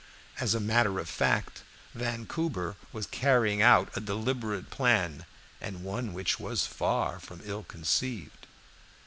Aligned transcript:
As 0.39 0.55
a 0.55 0.59
matter 0.59 0.97
of 0.97 1.07
fact, 1.07 1.61
Vancouver 1.93 2.75
was 2.91 3.05
carrying 3.05 3.61
out 3.61 3.95
a 3.95 3.99
deliberate 4.01 4.71
plan, 4.71 5.25
and 5.61 5.83
one 5.83 6.11
which 6.13 6.39
was 6.39 6.65
far 6.65 7.19
from 7.19 7.39
ill 7.45 7.61
conceived. 7.61 8.47